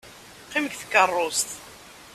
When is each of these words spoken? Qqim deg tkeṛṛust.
Qqim 0.45 0.65
deg 0.67 0.73
tkeṛṛust. 0.77 1.49